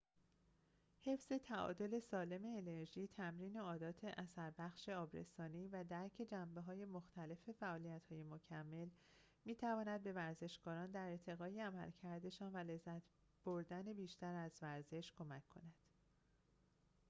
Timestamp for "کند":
15.49-15.75